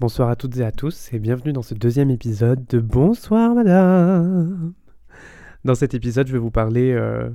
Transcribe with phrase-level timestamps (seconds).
[0.00, 4.72] Bonsoir à toutes et à tous et bienvenue dans ce deuxième épisode de Bonsoir Madame.
[5.66, 7.28] Dans cet épisode, je vais vous parler euh,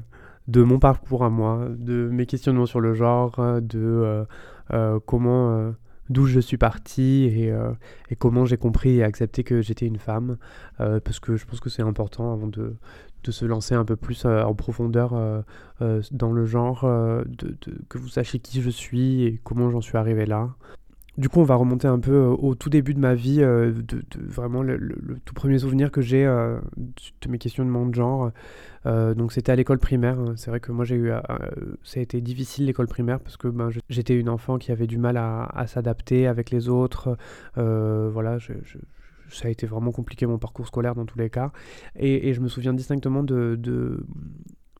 [0.47, 4.25] de mon parcours à moi, de mes questionnements sur le genre, de euh,
[4.73, 5.75] euh, comment,
[6.09, 7.53] d'où je suis parti et,
[8.17, 10.37] comment j'ai compris et accepté que j'étais une femme,
[10.79, 12.77] parce que je pense que c'est important avant de,
[13.29, 15.13] se lancer un peu plus en profondeur
[15.79, 16.83] dans le genre,
[17.27, 17.55] de,
[17.89, 20.49] que vous sachiez qui je suis et comment j'en suis arrivé là.
[21.17, 23.71] Du coup, on va remonter un peu euh, au tout début de ma vie, euh,
[23.71, 24.77] de, vraiment le,
[25.23, 26.59] tout premier souvenir que j'ai euh,
[27.21, 28.31] de mes questionnements de genre.
[28.85, 30.17] donc, c'était à l'école primaire.
[30.35, 31.11] C'est vrai que moi, j'ai eu,
[31.83, 34.97] ça a été difficile l'école primaire parce que ben, j'étais une enfant qui avait du
[34.97, 37.17] mal à, s'adapter avec les autres.
[37.55, 38.37] voilà,
[39.29, 41.51] ça a été vraiment compliqué mon parcours scolaire dans tous les cas.
[41.95, 43.57] Et, je me souviens distinctement de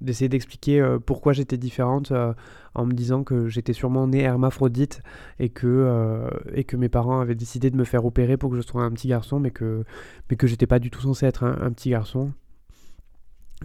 [0.01, 2.33] d'essayer d'expliquer euh, pourquoi j'étais différente euh,
[2.73, 5.01] en me disant que j'étais sûrement née hermaphrodite
[5.39, 8.57] et que, euh, et que mes parents avaient décidé de me faire opérer pour que
[8.57, 9.83] je sois un petit garçon, mais que,
[10.29, 12.31] mais que j'étais pas du tout censé être un, petit garçon.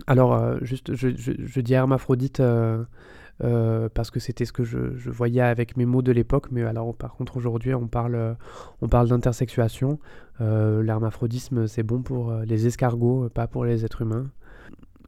[0.06, 2.41] Alors, juste, je, je, dis hermaphrodite
[3.41, 6.95] parce que c'était ce que je, je, voyais avec mes mots de l'époque, mais alors
[6.95, 8.36] par contre aujourd'hui on parle,
[8.81, 9.98] on parle d'intersexuation.
[10.39, 14.31] L'hermaphrodisme c'est bon pour les escargots, pas pour les êtres humains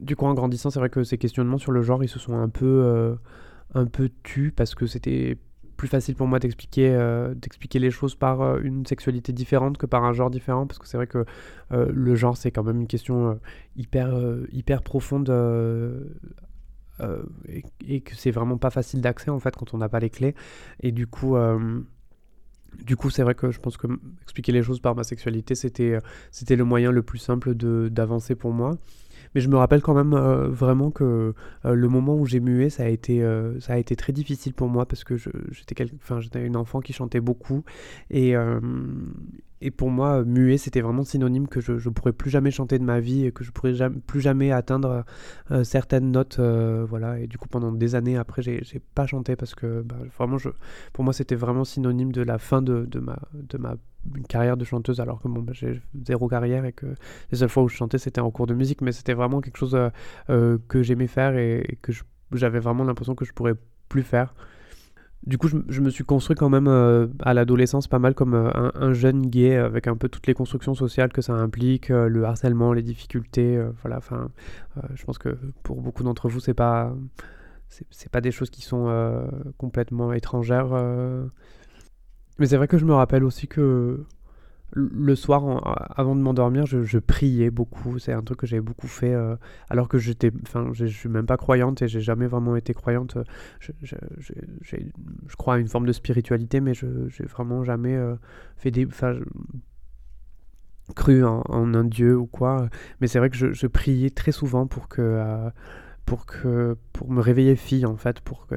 [0.03, 2.35] du coup, en grandissant, c'est vrai que ces questionnements sur le genre, ils se sont
[2.35, 3.15] un peu, euh,
[3.73, 3.85] un
[4.23, 5.37] tus parce que c'était
[5.77, 7.33] plus facile pour moi d'expliquer euh,
[7.73, 10.97] les choses par euh, une sexualité différente que par un genre différent parce que c'est
[10.97, 11.25] vrai que
[11.71, 13.39] le genre c'est quand même une question
[13.75, 14.15] hyper
[14.51, 15.29] hyper profonde
[17.49, 20.11] et, et, que c'est vraiment pas facile d'accès en fait quand on n'a pas les
[20.11, 20.35] clés
[20.81, 21.35] et du coup
[22.81, 23.87] du coup, c'est vrai que je pense que
[24.23, 25.97] expliquer les choses par ma sexualité, c'était,
[26.31, 28.77] c'était le moyen le plus simple de, d'avancer pour moi.
[29.35, 31.33] Mais je me rappelle quand même euh, vraiment que
[31.65, 34.53] euh, le moment où j'ai mué, ça a été, euh, ça a été très difficile
[34.53, 37.63] pour moi parce que j'étais une enfant qui chantait beaucoup.
[38.09, 38.33] Et,
[39.61, 42.83] et pour moi, muet, c'était vraiment synonyme que je ne pourrais plus jamais chanter de
[42.83, 45.05] ma vie et que je pourrais jamais, plus jamais atteindre
[45.63, 46.39] certaines notes.
[46.39, 47.19] voilà.
[47.19, 50.49] Et du coup, pendant des années après, j'ai pas chanté parce que bah, vraiment, je,
[50.91, 53.75] pour moi, c'était vraiment synonyme de la fin de, de, ma, de ma
[54.15, 56.87] une carrière de chanteuse alors que bon, bah, j'ai zéro carrière et que
[57.31, 59.57] les seules fois où je chantais c'était en cours de musique mais c'était vraiment quelque
[59.57, 59.89] chose euh,
[60.29, 61.91] euh, que j'aimais faire et, que
[62.33, 63.55] j'avais vraiment l'impression que je pourrais
[63.89, 64.33] plus faire.
[65.25, 68.91] Du coup, je, me suis construit quand même euh, à l'adolescence pas mal comme un,
[68.91, 72.81] jeune gay avec un peu toutes les constructions sociales que ça implique, le harcèlement, les
[72.81, 73.57] difficultés.
[73.81, 74.31] voilà, enfin,
[74.95, 76.93] je pense que pour beaucoup d'entre vous, c'est pas,
[77.69, 80.73] c'est pas des choses qui sont complètement étrangères
[82.39, 84.05] mais c'est vrai que je me rappelle aussi que
[84.75, 87.99] le soir, avant de m'endormir, je, priais beaucoup.
[87.99, 89.35] C'est un truc que j'avais beaucoup fait, euh,
[89.69, 93.17] alors que j'étais, enfin, je suis même pas croyante et j'ai jamais vraiment été croyante.
[93.59, 98.15] Je, je, crois à une forme de spiritualité, mais je j'ai vraiment jamais euh,
[98.57, 98.87] fait des,
[100.95, 102.67] cru en, un dieu ou quoi.
[102.99, 105.49] Mais c'est vrai que je, priais très souvent pour que euh,
[106.05, 108.55] pour que pour me réveiller fille en fait pour que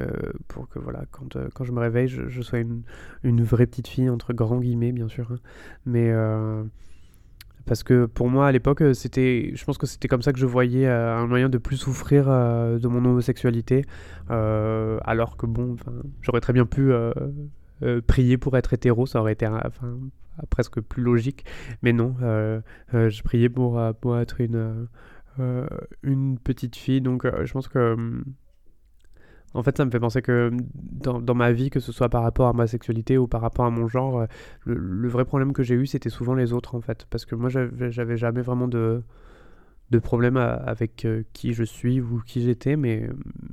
[0.49, 2.83] pour que voilà quand, euh, quand je me réveille je, sois une,
[3.23, 5.39] une, vraie petite fille entre grands guillemets bien sûr hein.
[5.85, 6.65] mais euh,
[7.65, 10.39] parce que pour moi à l'époque euh, c'était je pense que c'était comme ça que
[10.39, 13.85] je voyais un moyen de plus souffrir de mon homosexualité
[14.29, 15.77] alors que bon
[16.23, 16.91] j'aurais très bien pu
[18.09, 19.49] prier pour être hétéro ça aurait été
[20.51, 21.45] presque plus logique
[21.83, 24.89] mais non je priais pour, pour être une
[26.03, 27.01] une petite fille.
[27.01, 27.95] Donc euh, je pense que...
[27.95, 28.25] Hum,
[29.55, 32.09] en fait, ça me fait penser que hum, dans, dans, ma vie, que ce soit
[32.09, 34.27] par rapport à ma sexualité ou par rapport à mon genre, euh,
[34.65, 37.07] le, vrai problème que j'ai eu, c'était souvent les autres, en fait.
[37.11, 39.03] Parce que moi, j'avais jamais vraiment de,
[39.91, 43.09] de problème avec qui je suis ou qui j'étais, mais,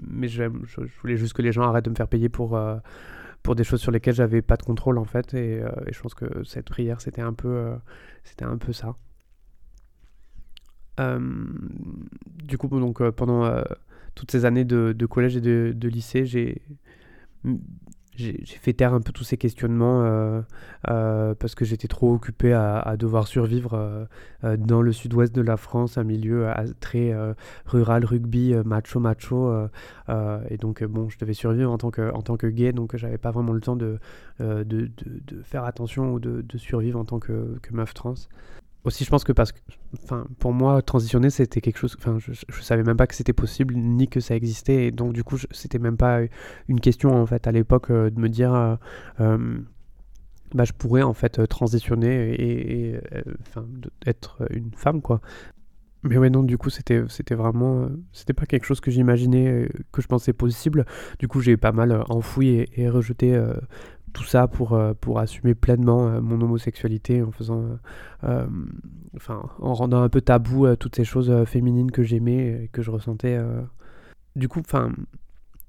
[0.08, 2.60] mais je, je, voulais juste que les gens arrêtent de me faire payer pour,
[3.44, 5.34] pour des choses sur lesquelles j'avais pas de contrôle, en fait.
[5.36, 7.34] Et, et, je pense que cette prière, c'était un,
[8.24, 8.96] c'était un peu ça.
[11.00, 11.20] Euh,
[12.44, 13.64] du coup, donc, euh, pendant euh,
[14.16, 16.62] toutes ces années de, collège et de, lycée, j'ai
[18.16, 20.44] j'ai fait taire un peu tous ces questionnements
[20.84, 24.08] parce que j'étais trop occupé à, devoir survivre
[24.44, 26.48] dans le sud-ouest de la France, un milieu
[26.80, 27.12] très
[27.66, 29.68] rural, rugby, macho, macho.
[30.48, 33.18] et donc, bon, je devais survivre en tant que, en tant que gay, donc j'avais
[33.18, 33.98] pas vraiment le temps de,
[34.40, 38.14] de, de, faire attention ou de, survivre en tant que, que meuf trans
[38.84, 39.60] aussi je pense que parce que
[40.04, 43.34] enfin pour moi transitionner c'était quelque chose enfin je, je, savais même pas que c'était
[43.34, 46.20] possible ni que ça existait et donc du coup c'était même pas
[46.68, 48.76] une question en fait à l'époque euh, de me dire euh,
[49.22, 49.58] euh,
[50.54, 53.00] bah je pourrais en fait transitionner et,
[53.42, 53.66] enfin
[54.06, 55.20] être une femme quoi.
[56.04, 60.02] Mais ouais non du coup c'était c'était vraiment c'était pas quelque chose que j'imaginais que
[60.02, 60.86] je pensais possible.
[61.18, 63.36] Du coup j'ai pas mal enfoui et, et rejeté
[64.14, 67.64] tout ça pour, pour assumer pleinement mon homosexualité en faisant,
[69.16, 72.92] enfin, en rendant un peu tabou toutes ces choses féminines que j'aimais et que je
[72.92, 73.40] ressentais.
[74.36, 74.92] Du coup, enfin,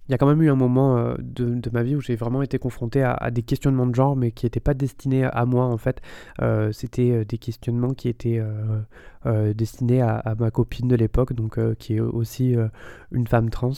[0.08, 2.42] il y a quand même eu un moment euh, de, ma vie où j'ai vraiment
[2.42, 5.78] été confronté à, des questionnements de genre, mais qui n'étaient pas destinés à moi en
[5.78, 6.02] fait.
[6.42, 8.42] Euh, c'était euh, des questionnements qui étaient
[9.54, 12.54] destinés à, ma copine de l'époque, donc qui est aussi
[13.10, 13.72] une femme trans.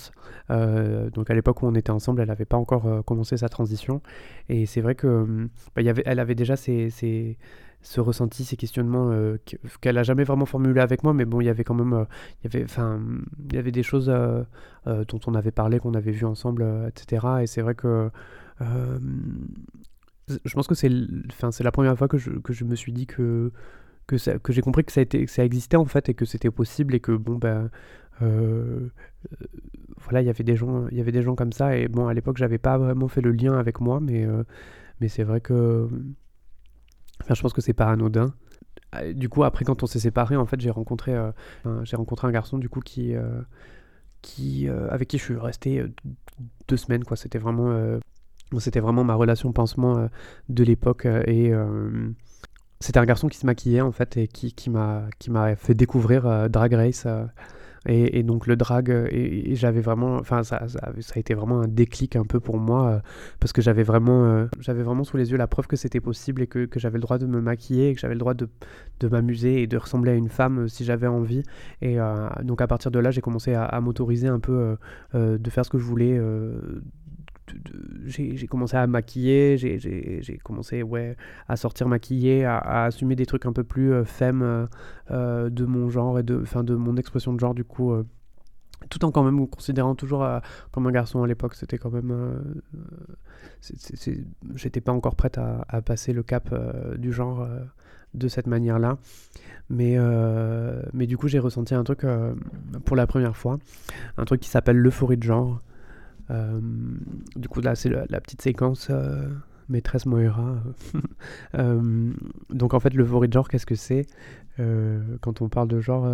[0.49, 4.01] donc à l'époque où on était ensemble, elle n'avait pas encore commencé sa transition,
[4.49, 7.39] et c'est vrai que bah, y avait, elle avait déjà ses,
[7.87, 9.37] ce ressenti, ces questionnements euh,
[9.81, 12.05] qu'elle a jamais vraiment formulé avec moi, mais bon, il y avait quand même, euh,
[12.43, 13.01] il y avait, enfin,
[13.49, 14.43] il y avait des choses euh,
[15.07, 17.27] dont on avait parlé, qu'on avait vu ensemble, etc.
[17.43, 18.11] Et c'est vrai que
[18.59, 20.91] je pense que c'est,
[21.31, 23.53] enfin, c'est la première fois que je, que je me suis dit que
[24.09, 26.25] que, ça, que j'ai compris que ça, été, que ça existait en fait et que
[26.25, 27.71] c'était possible et que bon ben
[29.99, 32.07] voilà il y avait des gens il y avait des gens comme ça et bon
[32.09, 34.27] à l'époque j'avais pas vraiment fait le lien avec moi mais
[35.01, 35.89] mais c'est vrai que
[37.27, 38.33] Enfin, je pense que c'est pas anodin.
[38.95, 41.33] Euh, du coup, après, quand on s'est séparés, en fait, j'ai rencontré, euh,
[41.93, 43.41] rencontré un garçon du coup qui, euh,
[44.23, 45.85] qui, avec qui je suis resté
[46.69, 47.03] deux semaines.
[47.03, 47.99] Quoi, c'était vraiment,
[48.59, 50.09] c'était vraiment ma relation pansement
[50.49, 51.53] de l'époque et
[52.81, 56.73] c'était un garçon qui se maquillait en fait et qui, qui m'a fait découvrir Drag
[56.75, 57.07] Race.
[57.89, 60.81] Et, donc le drag, euh, et, j'avais vraiment, enfin ça, ça,
[61.15, 62.99] a été vraiment un déclic un peu pour moi, euh,
[63.39, 66.43] parce que j'avais vraiment, euh, j'avais vraiment sous les yeux la preuve que c'était possible
[66.43, 68.49] et que, que j'avais le droit de me maquiller, que j'avais le droit de,
[69.01, 71.43] de m'amuser et de ressembler à une femme si j'avais envie.
[71.81, 71.99] Et
[72.43, 74.77] donc à partir de là, j'ai commencé à, à m'autoriser un peu
[75.15, 76.21] de faire ce que je voulais
[78.07, 81.17] j'ai commencé à maquiller, j'ai commencé ouais,
[81.49, 84.69] à sortir maquillé, à, assumer des trucs un peu plus euh, femme
[85.11, 87.93] euh, de mon genre et de, fin, de mon expression de genre du coup.
[87.93, 88.05] Euh,
[88.91, 90.25] tout en quand même me considérant toujours
[90.71, 92.45] comme un garçon à l'époque, c'était quand même...
[94.55, 96.55] J'étais pas encore prête à, à, passer le cap
[96.97, 97.49] du genre
[98.15, 98.99] de cette manière-là.
[99.71, 99.97] Mais,
[100.93, 102.03] mais du coup, j'ai ressenti un truc
[102.85, 103.59] pour la première fois,
[104.19, 105.63] un truc qui s'appelle l'euphorie de genre.
[106.31, 106.61] Euh,
[107.37, 109.29] du coup, là, c'est la, petite séquence euh,
[109.69, 110.57] maîtresse Moira.
[111.55, 112.13] Euh,
[112.51, 114.07] donc, en fait, le genre, qu'est-ce que c'est?
[115.21, 116.07] Quand on parle de genre,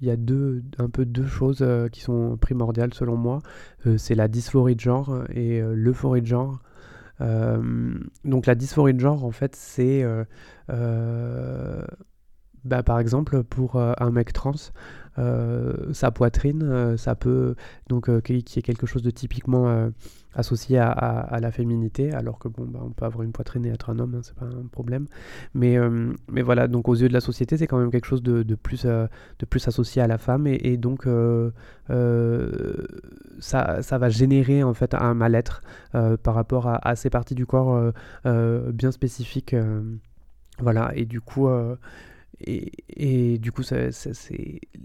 [0.00, 3.40] il y a deux, un peu deux choses qui sont primordiales selon moi.
[3.96, 6.60] c'est la dysphorie de genre et l'euphorie de genre.
[7.20, 10.04] donc, la dysphorie de genre, en fait, c'est.
[12.64, 14.52] Bah, par exemple, pour un mec trans,
[15.16, 17.54] sa poitrine, euh, ça peut
[17.88, 19.90] donc euh, qui, est quelque chose de typiquement
[20.34, 23.90] associé à, la féminité, alors que bon, bah, on peut avoir une poitrine et être
[23.90, 25.06] un homme, hein, c'est pas un problème.
[25.54, 25.78] Mais,
[26.28, 28.54] mais voilà, donc aux yeux de la société, c'est quand même quelque chose de, de
[28.56, 31.06] plus, de plus associé à la femme, et, donc
[33.38, 35.62] ça, ça, va générer en fait un mal-être
[35.92, 37.92] par rapport à, ces parties du corps
[38.24, 39.54] bien spécifiques.
[40.58, 41.48] voilà, et du coup,
[42.40, 43.90] et, du coup, c'est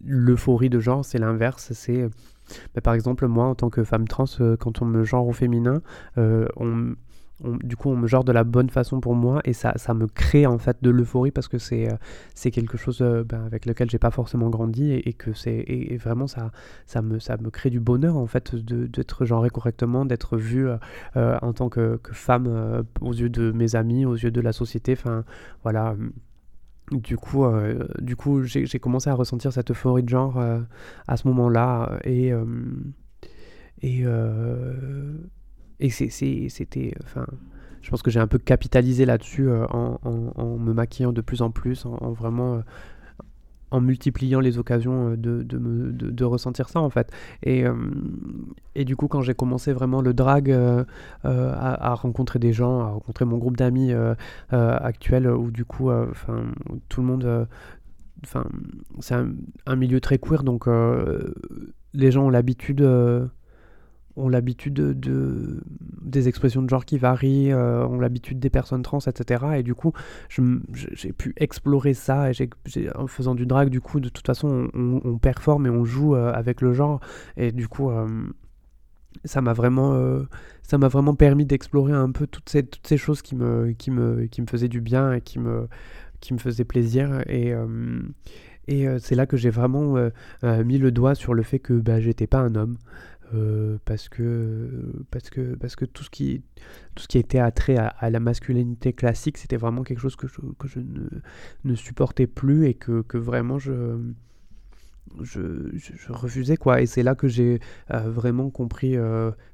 [0.06, 1.72] l'euphorie de genre, c'est l'inverse.
[1.74, 2.10] C'est
[2.75, 5.34] bah, par exemple moi, en tant que femme trans, euh, quand on me genre au
[5.34, 5.81] féminin,
[6.18, 6.96] euh, on,
[7.63, 10.07] du coup, on me genre de la bonne façon pour moi et ça, ça me
[10.07, 11.96] crée en fait de l'euphorie parce que c'est euh,
[12.36, 16.28] c'est quelque chose ben, avec lequel j'ai pas forcément grandi et, que c'est et, vraiment
[16.28, 16.52] ça,
[16.86, 20.68] ça, me, ça me crée du bonheur en fait d'être genré correctement, d'être vu
[21.16, 24.94] en tant que, que femme aux yeux de mes amis, aux yeux de la société.
[24.94, 25.24] Enfin,
[25.63, 25.95] voilà
[26.92, 30.60] du coup, euh, du coup j'ai commencé à ressentir cette euphorie de genre euh,
[31.08, 32.00] à ce moment-là.
[32.04, 32.46] Et, euh,
[33.81, 34.06] et,
[35.80, 36.94] et c'était.
[37.04, 37.26] Enfin,
[37.81, 41.52] je pense que j'ai un peu capitalisé là-dessus en, en, me maquillant de plus en
[41.52, 42.62] plus, en vraiment
[43.71, 47.11] en multipliant les occasions euh, de, de, ressentir ça en fait.
[47.44, 47.73] Et, euh,
[48.76, 50.83] et du coup quand j'ai commencé vraiment le drag euh,
[51.23, 53.92] à, rencontrer des gens, à rencontrer mon groupe d'amis
[54.49, 56.44] actuel où du coup enfin
[56.90, 57.47] tout le monde...
[58.99, 60.68] C'est un, milieu très queer, donc
[61.94, 62.81] les gens ont l'habitude
[64.19, 65.61] ont l'habitude de,
[66.09, 69.45] des expressions de genre qui varient, euh, ont l'habitude des personnes trans, etc.
[69.57, 69.94] Et du coup,
[70.94, 72.31] j'ai pu explorer ça.
[72.31, 72.49] Et
[72.95, 76.31] en faisant du drag, du coup, de toute façon, on, performe et on joue euh,
[76.33, 76.99] avec le genre.
[77.38, 78.07] Et du coup, euh,
[79.26, 79.99] ça m'a vraiment,
[80.64, 84.42] ça m'a vraiment permis d'explorer un peu toutes ces, choses qui me, qui, me, qui
[84.42, 85.68] me faisaient du bien et qui me,
[86.19, 87.23] qui me faisaient plaisir.
[87.28, 87.54] Et.
[88.68, 89.95] et c'est là que j'ai vraiment
[90.44, 92.78] mis le doigt sur le fait que bah, j'étais pas un homme,
[93.33, 96.42] euh, parce que parce que parce que tout ce qui
[96.95, 100.42] tout ce qui était attrait à, la masculinité classique c'était vraiment quelque chose que je,
[100.57, 100.80] que je
[101.64, 103.98] ne, supportais plus et que, que vraiment je
[105.21, 105.40] je,
[106.09, 106.81] refusais quoi.
[106.81, 107.59] Et c'est là que j'ai
[107.90, 108.95] vraiment compris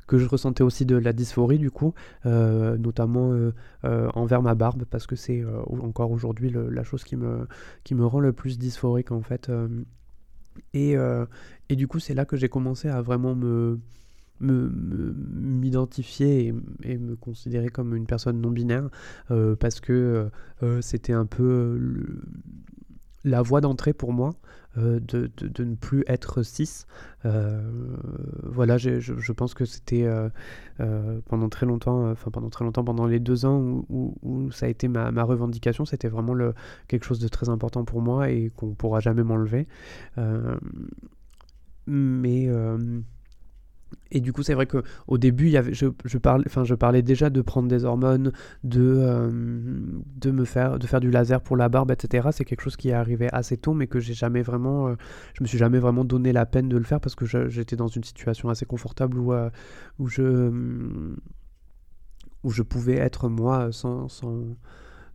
[0.07, 1.93] que je ressentais aussi de la dysphorie du coup,
[2.25, 3.33] notamment
[3.83, 5.45] envers ma barbe, parce que c'est
[5.81, 7.47] encore aujourd'hui la chose qui me,
[7.85, 9.49] qui me rend le plus dysphorique en fait.
[10.73, 10.95] Et,
[11.69, 13.79] et, du coup, c'est là que j'ai commencé à vraiment me,
[14.39, 18.89] m'identifier et, me considérer comme une personne non binaire
[19.31, 20.29] euh, parce que euh,
[20.63, 21.79] euh, c'était un peu
[23.25, 24.35] la voie d'entrée pour moi
[24.77, 24.99] de,
[25.37, 26.85] de, ne plus être cis.
[28.43, 30.05] voilà, je, je, pense que c'était
[31.27, 33.57] pendant très longtemps, enfin pendant très longtemps, pendant les deux ans
[33.89, 36.53] où, où, ça a été ma, ma revendication, c'était vraiment le,
[36.87, 39.67] quelque chose de très important pour moi et qu'on pourra jamais m'enlever.
[41.87, 42.49] mais
[44.11, 47.29] et du coup, c'est vrai qu'au début, y avait, je, je, parlais, je parlais déjà
[47.29, 48.31] de prendre des hormones,
[48.63, 49.29] de, euh,
[50.15, 52.29] de, me faire, de faire du laser pour la barbe, etc.
[52.31, 54.95] C'est quelque chose qui est arrivé assez tôt, mais que j'ai jamais vraiment, euh,
[55.33, 57.87] je me suis jamais vraiment donné la peine de le faire parce que j'étais dans
[57.87, 59.49] une situation assez confortable où, euh,
[59.99, 60.51] où, je,
[62.43, 64.55] où je pouvais être moi sans, sans,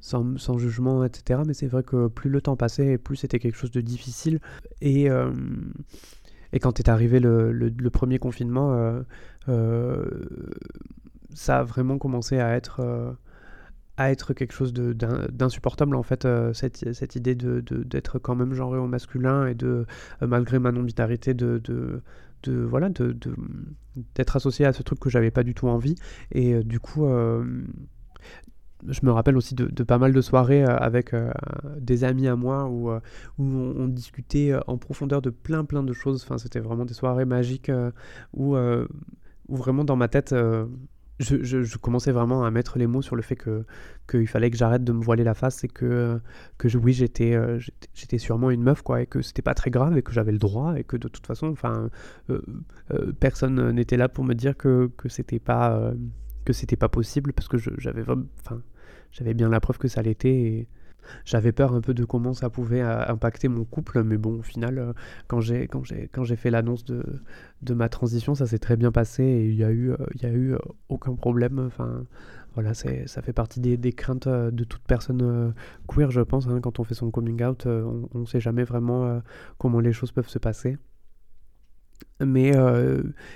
[0.00, 1.42] sans, jugement, etc.
[1.46, 4.40] Mais c'est vrai que plus le temps passait, plus c'était quelque chose de difficile.
[4.80, 5.08] Et
[6.52, 9.02] et quand est arrivé le, le, premier confinement, euh,
[9.48, 10.04] euh,
[11.32, 13.12] ça a vraiment commencé à être, euh,
[14.00, 18.78] à être quelque chose d'insupportable, en fait, cette, cette, idée d'être de, quand même genré
[18.78, 19.86] au masculin et de,
[20.20, 22.02] malgré ma non-binarité, de, de,
[22.52, 23.16] voilà, de,
[24.14, 25.96] d'être associé à ce truc que j'avais pas du tout envie.
[26.32, 27.06] Et du coup,
[28.88, 31.30] je me rappelle aussi de, pas mal de soirées euh, avec euh,
[31.78, 33.00] des amis à moi où, euh,
[33.38, 36.22] où on, discutait en profondeur de plein plein de choses.
[36.22, 37.70] Enfin, c'était vraiment des soirées magiques
[38.34, 40.34] où, où vraiment dans ma tête,
[41.20, 43.64] je, commençais vraiment à mettre les mots sur le fait que
[44.08, 46.20] qu'il fallait que j'arrête de me voiler la face et que,
[46.58, 47.38] que oui, j'étais
[47.94, 50.38] j'étais sûrement une meuf quoi et que c'était pas très grave et que j'avais le
[50.38, 51.90] droit et que de toute façon, enfin,
[53.20, 55.92] personne n'était là pour me dire que, que c'était pas
[56.44, 58.62] que c'était pas possible parce que j'avais enfin
[59.12, 60.66] j'avais bien la preuve que ça l'était
[61.24, 64.42] j'avais peur un peu de comment ça pouvait euh, impacter mon couple mais bon au
[64.42, 64.92] final euh,
[65.28, 67.04] quand j'ai quand j'ai quand j'ai fait l'annonce de,
[67.62, 70.28] de ma transition ça s'est très bien passé et il y a eu euh, a
[70.28, 70.54] eu
[70.88, 71.58] aucun problème.
[71.66, 72.04] Enfin
[72.54, 75.54] voilà c'est ça fait partie des, des craintes de toute personne
[75.86, 76.60] queer je pense hein.
[76.60, 79.22] quand on fait son coming out on ne sait jamais vraiment
[79.58, 80.76] comment les choses peuvent se passer.
[82.24, 82.52] Mais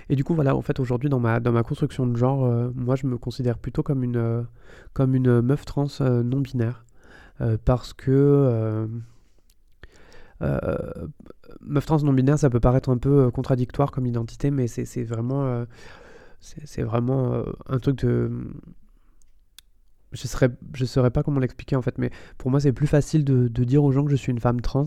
[0.08, 2.96] et du coup voilà en fait aujourd'hui dans ma dans ma construction de genre moi
[2.96, 4.46] je me considère plutôt comme une
[4.94, 6.84] comme une meuf trans non binaire
[7.64, 8.88] parce que
[11.60, 15.64] meuf trans non binaire ça peut paraître un peu contradictoire comme identité mais c'est vraiment
[16.40, 18.30] c'est vraiment un truc de
[20.14, 23.24] je ne je saurais pas comment l'expliquer en fait, mais pour moi c'est plus facile
[23.24, 24.86] de, de, dire aux gens que je suis une femme trans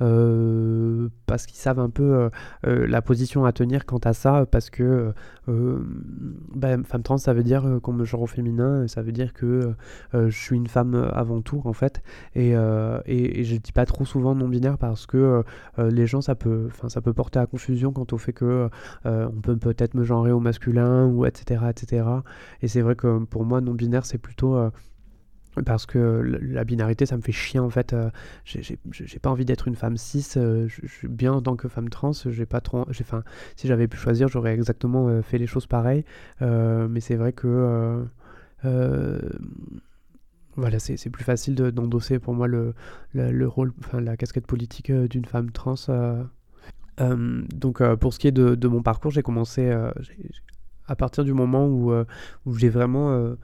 [0.00, 2.30] euh, parce qu'ils savent un peu euh,
[2.66, 5.12] euh, la position à tenir quant à ça, parce que
[5.46, 9.74] bah, femme trans ça veut dire qu'on me genre au féminin, ça veut dire que
[10.14, 12.02] je suis une femme avant tout en fait,
[12.34, 15.42] et, et, et je dis pas trop souvent non binaire parce que
[15.78, 18.68] les gens ça peut, ça peut porter à confusion quant au fait que
[19.04, 22.06] on peut peut-être me genrer au masculin ou etc etc,
[22.62, 24.63] et c'est vrai que pour moi non binaire c'est plutôt
[25.62, 25.98] parce que
[26.42, 28.10] la binarité ça me fait chier en fait euh,
[28.44, 31.88] j'ai pas envie d'être une femme cis euh, je suis bien en tant que femme
[31.88, 33.22] trans j'ai pas trop enfin
[33.56, 36.04] si j'avais pu choisir j'aurais exactement euh, fait les choses pareilles
[36.40, 38.04] mais c'est vrai que
[40.56, 42.74] voilà c'est plus facile d'endosser pour moi le,
[43.12, 45.74] le, rôle enfin la casquette politique d'une femme trans
[46.98, 49.70] donc pour ce qui est de, de mon parcours j'ai commencé
[50.86, 51.92] à partir du moment où,
[52.46, 53.36] où j'ai vraiment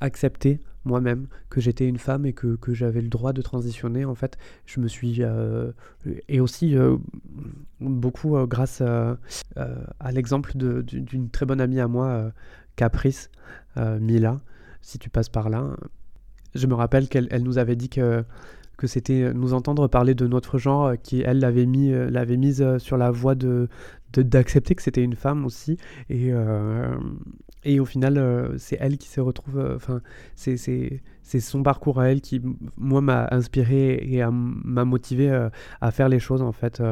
[0.00, 4.14] accepté moi-même que j'étais une femme et que, que j'avais le droit de transitionner en
[4.14, 5.72] fait je me suis euh,
[6.28, 6.96] et aussi euh,
[7.80, 9.16] beaucoup euh, grâce à,
[10.12, 12.32] l'exemple d'une très bonne amie à moi
[12.76, 13.30] Caprice
[13.76, 14.40] Mila
[14.82, 15.76] si tu passes par là
[16.54, 18.24] je me rappelle qu'elle elle nous avait dit que
[18.76, 22.96] que c'était nous entendre parler de notre genre qui elle l'avait mis l'avait mise sur
[22.96, 23.68] la voie de
[24.16, 25.76] d'accepter que c'était une femme aussi.
[26.08, 26.32] Et
[27.64, 29.58] et au final, euh, c'est elle qui se retrouve.
[29.58, 30.02] Euh, enfin,
[30.34, 32.42] c'est c'est son parcours à elle qui,
[32.76, 35.48] moi, m'a inspiré et m'a motivé euh,
[35.80, 36.82] à faire les choses, en fait.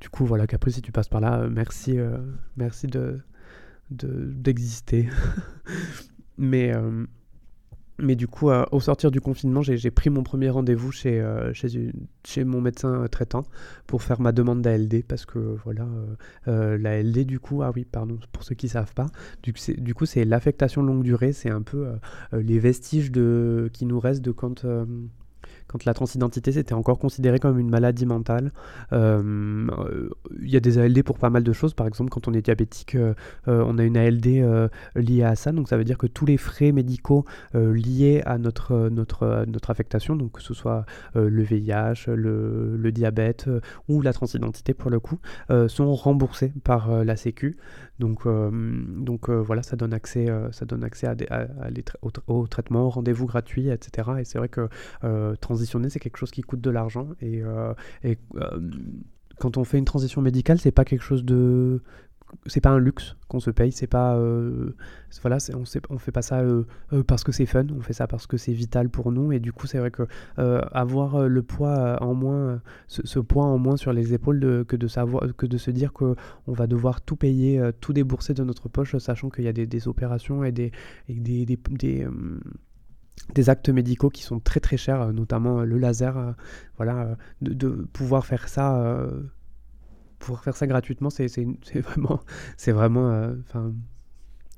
[0.00, 1.98] du coup, voilà, qu'après, si tu passes par là, merci,
[2.56, 3.20] merci de
[3.90, 5.08] d'exister.
[6.38, 6.72] Mais
[7.98, 11.52] mais du coup, euh, au sortir du confinement, j'ai pris mon premier rendez-vous chez, euh,
[11.54, 13.44] chez, mon médecin euh, traitant
[13.86, 15.86] pour faire ma demande d'ALD parce que voilà,
[16.46, 19.06] l'ALD du coup, ah oui, pardon, pour ceux qui ne savent pas,
[19.42, 21.86] du, coup, c'est l'affectation longue durée, c'est un peu
[22.32, 24.64] les vestiges de, qui nous restent de quand
[25.68, 28.52] quand la transidentité c'était encore considéré comme une maladie mentale.
[28.92, 31.74] Il y a des ALD pour pas mal de choses.
[31.74, 32.96] Par exemple, quand on est diabétique,
[33.46, 35.52] on a une ALD liée à ça.
[35.52, 40.16] Donc ça veut dire que tous les frais médicaux liés à notre, notre, notre affectation,
[40.16, 43.48] donc que ce soit le VIH, le, diabète
[43.88, 45.18] ou la transidentité pour le coup,
[45.68, 47.56] sont remboursés par la Sécu.
[47.98, 51.46] Donc, donc voilà, ça donne accès, ça donne accès à, à,
[52.26, 54.08] au, traitement, au rendez-vous gratuit, etc.
[54.20, 54.68] Et c'est vrai que
[55.66, 57.08] c'est quelque chose qui coûte de l'argent.
[57.20, 57.42] Et,
[58.02, 58.18] et
[59.38, 61.82] quand on fait une transition médicale, c'est pas quelque chose de
[62.46, 64.74] c'est pas un luxe qu'on se paye, c'est pas euh,
[65.22, 68.26] voilà, on, fait pas ça euh, euh, parce que c'est fun, on fait ça parce
[68.26, 70.06] que c'est vital pour nous et du coup c'est vrai que
[70.72, 75.24] avoir le poids en moins, ce, poids en moins sur les épaules que de savoir,
[75.36, 76.14] que de se dire que
[76.46, 79.88] on va devoir tout payer, tout débourser de notre poche, sachant qu'il y a des,
[79.88, 80.72] opérations et des,
[81.08, 81.58] des,
[83.48, 86.34] actes médicaux qui sont très très chers, notamment le laser,
[86.76, 89.08] voilà, de, pouvoir faire ça
[90.34, 91.28] faire ça gratuitement, c'est
[91.80, 92.20] vraiment,
[92.56, 93.72] c'est vraiment, euh, enfin.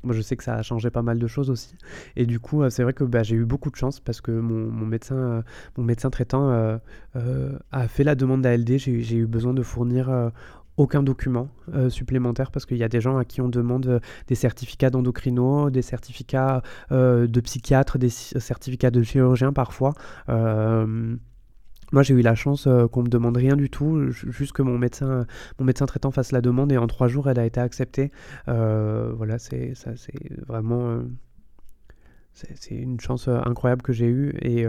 [0.02, 1.74] moi, je sais que ça a changé pas mal de choses aussi.
[2.16, 4.30] Et du coup, euh, c'est vrai que bah, j'ai eu beaucoup de chance parce que
[4.30, 5.42] mon, mon médecin, euh,
[5.76, 6.50] mon médecin traitant
[7.72, 8.78] a fait la demande d'ALD.
[8.78, 10.30] J'ai eu besoin de fournir
[10.78, 11.48] aucun document
[11.88, 15.82] supplémentaire parce qu'il y a des gens à qui on demande des certificats d'endocrino, des
[15.82, 19.92] certificats de psychiatre, des certificats de chirurgien parfois.
[21.92, 24.76] Moi, j'ai eu la chance qu'on euh, me demande rien du tout, juste que mon
[24.78, 25.26] médecin,
[25.58, 28.10] mon médecin traitant fasse la demande et en trois jours, elle a été acceptée.
[28.48, 30.12] Euh, voilà, c'est ça, c'est
[30.46, 31.02] vraiment, euh,
[32.54, 34.64] c'est une chance incroyable que j'ai eue et,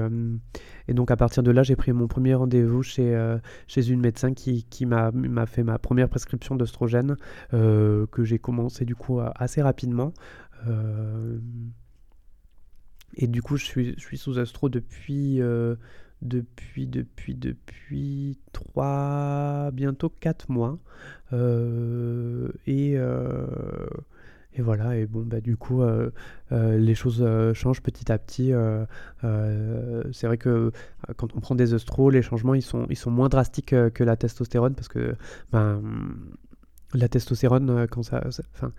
[0.88, 4.34] et, donc à partir de là, j'ai pris mon premier rendez-vous chez chez une médecin
[4.34, 5.12] qui, qui m'a
[5.46, 7.16] fait ma première prescription d'oestrogène
[7.52, 10.14] que j'ai commencé du coup assez rapidement.
[13.16, 15.42] et du coup, je suis, sous astro depuis
[16.22, 20.78] depuis, depuis, depuis 3, bientôt 4 mois.
[21.34, 23.46] Euh, et, euh,
[24.54, 26.10] et voilà, et bon, bah, du coup, euh,
[26.52, 28.52] les choses changent petit à petit.
[30.12, 30.72] c'est vrai que
[31.18, 34.88] quand on prend des œstraux, les changements, ils sont, moins drastiques que la testostérone parce
[34.88, 35.16] que
[35.52, 35.82] ben,
[36.94, 38.24] la testostérone, quand ça,
[38.56, 38.72] enfin,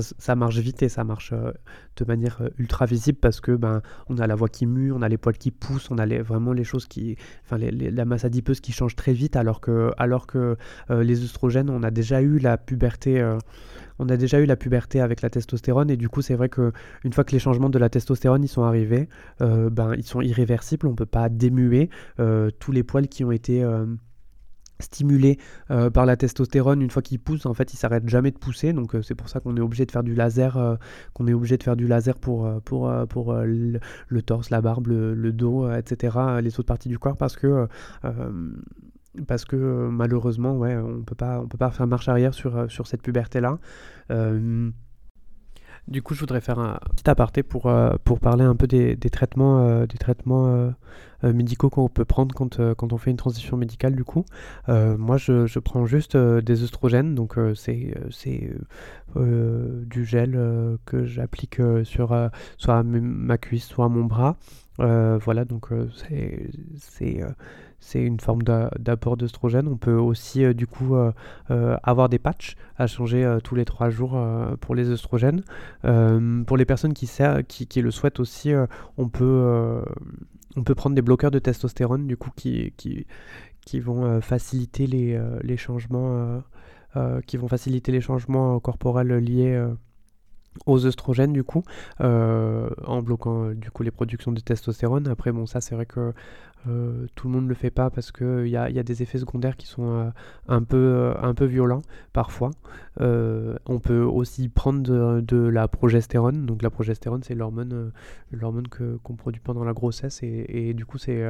[0.00, 1.52] ça, marche vite et ça marche euh,
[1.96, 5.02] de manière euh, ultra visible parce que ben on a la voix qui mue, on
[5.02, 7.16] a les poils qui poussent, on a vraiment les choses qui,
[7.50, 10.56] la masse adipeuse qui change très vite alors que alors que
[10.90, 13.22] euh, les œstrogènes, on a déjà eu la puberté.
[13.98, 16.72] on a déjà eu la puberté avec la testostérone et du coup c'est vrai que
[17.04, 19.08] une fois que les changements de la testostérone ils sont arrivés,
[19.40, 21.90] ben ils sont irréversibles, on peut pas démuer
[22.58, 23.64] tous les poils qui ont été
[24.82, 25.38] stimulé
[25.70, 26.82] euh, par la testostérone.
[26.82, 28.72] Une fois qu'il pousse en fait il s'arrête jamais de pousser.
[28.72, 30.76] Donc euh, c'est pour ça qu'on est obligé de faire du laser euh,
[31.14, 33.80] qu'on est obligé de faire du laser pour pour pour le,
[34.22, 37.66] torse la barbe le, dos etc les autres parties du corps parce que
[39.26, 42.86] parce que malheureusement ouais on peut pas on peut pas faire marche arrière sur sur
[42.86, 43.58] cette puberté là
[45.88, 47.70] du coup, je voudrais faire un petit aparté pour,
[48.04, 50.72] pour parler un peu des, des traitements, des traitements
[51.24, 54.24] euh, médicaux qu'on peut prendre quand, euh, quand on fait une transition médicale du coup.
[54.68, 57.94] Euh, moi je, je, prends juste des œstrogènes, donc c'est
[59.14, 64.36] du gel que j'applique sur soit ma cuisse, soit mon bras.
[64.82, 65.68] Voilà, donc
[66.10, 66.50] c'est
[67.84, 69.66] c'est une forme d'apport d'œstrogène.
[69.68, 70.96] On peut aussi du coup
[71.48, 74.20] avoir des patchs à changer tous les trois jours
[74.60, 75.42] pour les œstrogènes.
[75.82, 77.10] pour les personnes qui,
[77.48, 78.52] qui, qui le souhaitent aussi,
[78.98, 79.82] on peut
[80.56, 83.06] on peut prendre des bloqueurs de testostérone du coup qui, qui,
[83.64, 86.42] qui vont euh, faciliter les, euh, les changements
[86.96, 89.58] euh, qui vont faciliter les changements corporels liés
[90.66, 91.64] aux œstrogènes du coup
[92.00, 95.08] en bloquant du coup les productions de testostérone.
[95.08, 96.12] Après bon ça c'est vrai que
[96.68, 99.02] euh, tout le monde ne le fait pas parce qu'il y a, y a, des
[99.02, 100.10] effets secondaires qui sont euh,
[100.48, 102.50] un, peu, euh, un peu violents parfois.
[103.00, 106.46] on peut aussi prendre de, la progestérone.
[106.46, 107.92] Donc la progestérone, c'est l'hormone
[108.30, 111.24] l'hormone qu'on produit pendant la grossesse et, du coup c'est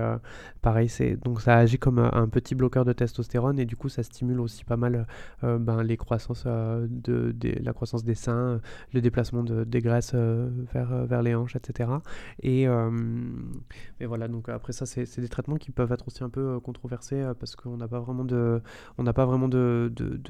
[0.60, 0.90] pareil.
[1.24, 4.64] Donc ça agit comme un, petit bloqueur de testostérone et du coup ça stimule aussi
[4.64, 5.06] pas mal
[5.42, 8.60] ben, les croissances de, la croissance des seins,
[8.92, 11.90] le déplacement de, des graisses vers, vers les hanches, etc.
[12.42, 12.64] Et,
[14.00, 16.60] et voilà, donc après ça c'est des traitements qui peuvent être aussi un peu euh,
[16.60, 18.60] controversés euh, parce qu'on n'a pas vraiment de,
[18.98, 20.20] on n'a pas vraiment de, de,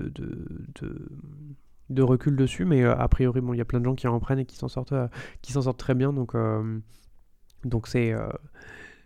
[1.89, 4.07] de, recul dessus, mais euh, a priori, bon, il y a plein de gens qui
[4.07, 4.95] en prennent et qui s'en sortent,
[5.43, 6.35] qui s'en sortent très bien, donc
[7.65, 8.15] donc c'est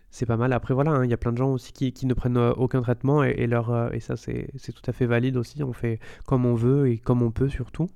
[0.09, 0.53] c'est pas mal.
[0.53, 2.81] Après, voilà, hein, il y a plein de gens aussi qui, qui ne prennent aucun
[2.81, 5.63] traitement et, et leur, et ça, c'est tout à fait valide aussi.
[5.63, 7.89] On fait comme on veut et comme on peut surtout.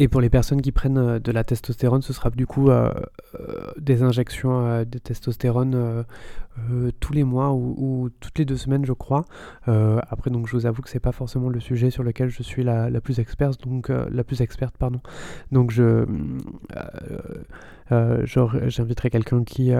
[0.00, 2.92] Et pour les personnes qui prennent euh, de la testostérone, ce sera du coup euh,
[3.34, 6.04] euh, des injections de testostérone
[6.98, 9.24] tous les mois ou, toutes les deux semaines, je crois.
[9.66, 12.64] après, donc, je vous avoue que c'est pas forcément le sujet sur lequel je suis
[12.64, 15.00] la, plus experte, donc la plus experte, pardon.
[15.52, 16.04] Donc, je
[17.90, 19.72] j'inviterai quelqu'un qui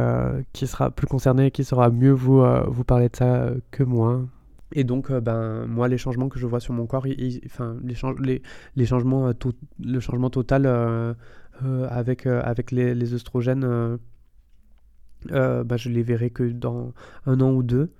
[0.53, 4.23] qui sera plus concerné, qui saura mieux vous vous parler de ça que moi.
[4.73, 7.07] Et donc, euh, ben, moi, les changements que je vois sur mon corps,
[7.47, 8.43] enfin, les, les,
[8.77, 11.15] les, changements, euh, tout, le changement total euh,
[11.89, 13.99] avec, avec les, les oestrogènes,
[15.31, 16.93] ben, je les verrai que dans
[17.27, 17.91] un an ou deux.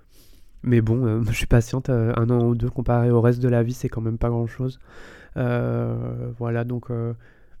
[0.63, 3.73] Mais bon, je suis patiente, un an ou deux comparé au reste de la vie,
[3.73, 4.79] c'est quand même pas grand-chose.
[5.35, 6.91] voilà, donc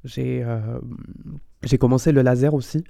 [0.03, 0.45] j'ai
[1.63, 2.83] j'ai commencé le laser aussi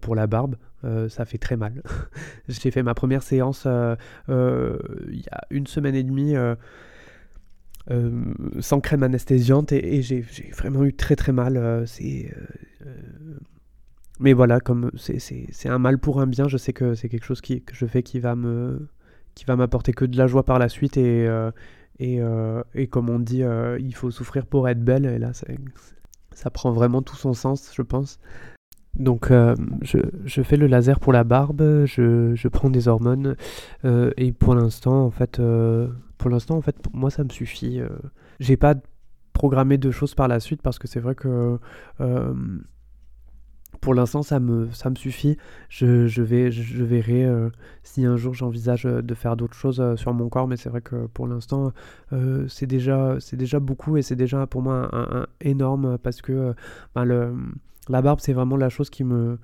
[0.00, 0.56] pour la barbe.
[0.84, 1.82] Euh, ça fait très mal.
[2.48, 3.96] J'ai fait ma première séance euh,
[4.28, 4.78] euh,
[5.10, 6.34] il y a une semaine et demie
[8.60, 10.20] sans crème anesthésiante et, j'ai
[10.56, 11.84] vraiment eu très très mal.
[11.86, 12.32] c'est
[14.20, 17.40] mais voilà, comme c'est un mal pour un bien, je sais que c'est quelque chose
[17.40, 18.88] qui, que je fais qui va me
[19.34, 21.26] qui va m'apporter que de la joie par la suite et
[22.00, 22.20] et,
[22.74, 23.42] et, comme on dit,
[23.80, 25.46] il faut souffrir pour être belle et là ça,
[26.38, 28.20] ça prend vraiment tout son sens, je pense.
[28.94, 33.36] Donc euh, je, fais le laser pour la barbe, je, prends des hormones
[33.84, 37.80] euh, et pour l'instant en fait euh, pour l'instant en fait moi ça me suffit.
[38.38, 38.76] J'ai pas
[39.32, 41.58] programmé de choses par la suite parce que c'est vrai que
[43.80, 45.36] pour l'instant ça me ça me suffit.
[45.68, 47.26] Je, vais je, verrai
[47.82, 51.06] si un jour j'envisage de faire d'autres choses sur mon corps mais c'est vrai que
[51.06, 51.72] pour l'instant
[52.48, 56.54] c'est déjà déjà beaucoup et c'est déjà pour moi un, énorme parce que
[56.94, 57.04] ben,
[57.88, 59.38] la barbe, c'est vraiment la chose qui me,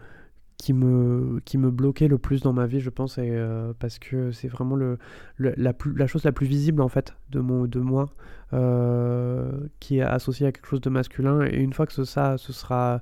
[0.58, 3.98] qui me, qui me bloquait le plus dans ma vie, je pense, et, euh, parce
[3.98, 4.98] que c'est vraiment le,
[5.38, 8.10] la, plus, la chose la plus visible en fait de, mon, de moi,
[8.52, 11.42] euh, qui est associée à quelque chose de masculin.
[11.42, 13.00] Et une fois que ça, ce sera,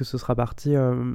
[0.00, 1.14] que ce sera parti, euh,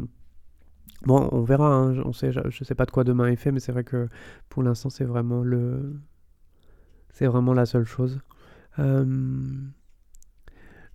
[1.05, 1.73] bon, on verra.
[1.73, 3.83] Hein, on sait, je, ne sais pas de quoi demain est fait, mais c'est vrai
[3.83, 4.07] que
[4.49, 5.99] pour l'instant, c'est vraiment le,
[7.09, 8.21] c'est vraiment la seule chose.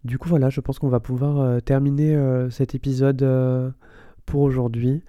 [0.05, 3.71] Du coup, voilà, je pense qu'on va pouvoir euh, terminer euh, cet épisode euh,
[4.25, 5.03] pour aujourd'hui.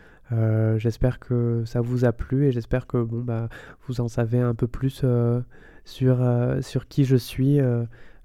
[0.78, 3.50] j'espère que ça vous a plu et j'espère que bon, bah,
[3.88, 5.06] vous en savez un peu plus
[5.86, 6.18] sur,
[6.62, 7.60] sur qui je suis.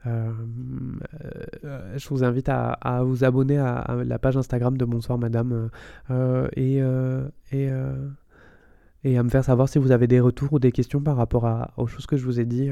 [0.06, 5.70] Je vous invite à, vous abonner à, la page Instagram de Bonsoir Madame
[6.56, 6.80] et,
[7.52, 11.46] et, à me faire savoir si vous avez des retours ou des questions par rapport
[11.46, 12.70] à, aux choses que je vous ai dit.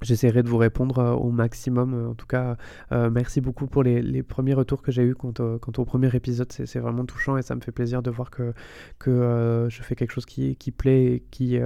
[0.00, 1.94] J'essaierai de vous répondre euh, au maximum.
[1.94, 2.56] Euh, en tout cas,
[2.92, 6.52] euh, merci beaucoup pour les, premiers retours que j'ai eus quant, au premier épisode.
[6.52, 8.52] C'est vraiment touchant et ça me fait plaisir de voir que,
[8.98, 11.58] que je fais quelque chose qui, qui plaît et, qui,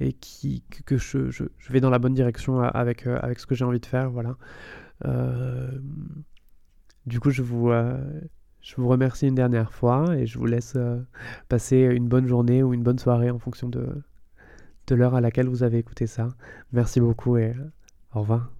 [0.00, 3.64] et qui, que je, je, vais dans la bonne direction avec, avec ce que j'ai
[3.64, 4.10] envie de faire.
[4.10, 4.36] Voilà.
[7.06, 7.70] du coup, je vous,
[8.60, 10.76] je vous remercie une dernière fois et je vous laisse
[11.48, 13.86] passer une bonne journée ou une bonne soirée en fonction de,
[14.86, 16.28] de l'heure à laquelle vous avez écouté ça.
[16.72, 17.54] Merci beaucoup et
[18.14, 18.55] au revoir.